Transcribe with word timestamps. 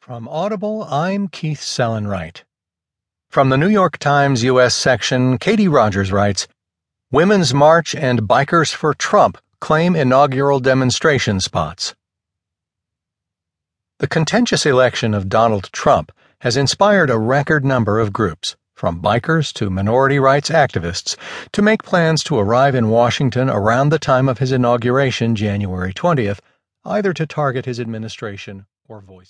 From 0.00 0.28
Audible, 0.28 0.84
I'm 0.84 1.28
Keith 1.28 1.60
Sellon-Wright. 1.60 2.44
From 3.28 3.50
the 3.50 3.58
New 3.58 3.68
York 3.68 3.98
Times 3.98 4.42
U.S. 4.44 4.74
section, 4.74 5.36
Katie 5.38 5.68
Rogers 5.68 6.12
writes 6.12 6.46
Women's 7.10 7.52
March 7.52 7.94
and 7.94 8.22
Bikers 8.22 8.72
for 8.72 8.94
Trump 8.94 9.36
claim 9.60 9.96
inaugural 9.96 10.60
demonstration 10.60 11.40
spots. 11.40 11.94
The 13.98 14.06
contentious 14.06 14.64
election 14.64 15.12
of 15.12 15.28
Donald 15.28 15.68
Trump 15.72 16.12
has 16.40 16.56
inspired 16.56 17.10
a 17.10 17.18
record 17.18 17.64
number 17.64 17.98
of 17.98 18.12
groups, 18.12 18.56
from 18.76 19.02
bikers 19.02 19.52
to 19.54 19.68
minority 19.68 20.20
rights 20.20 20.48
activists, 20.48 21.16
to 21.52 21.60
make 21.60 21.82
plans 21.82 22.22
to 22.24 22.38
arrive 22.38 22.76
in 22.76 22.88
Washington 22.88 23.50
around 23.50 23.88
the 23.88 23.98
time 23.98 24.28
of 24.28 24.38
his 24.38 24.52
inauguration, 24.52 25.34
January 25.34 25.92
20th, 25.92 26.38
either 26.84 27.12
to 27.12 27.26
target 27.26 27.66
his 27.66 27.80
administration 27.80 28.64
or 28.88 29.00
voice. 29.00 29.26